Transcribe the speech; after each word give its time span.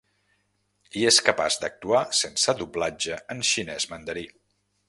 I 1.01 1.03
és 1.09 1.19
capaç 1.27 1.59
d'actuar 1.65 2.01
sense 2.23 2.57
doblatge 2.63 3.23
en 3.37 3.49
xinès 3.55 3.91
mandarí. 3.93 4.29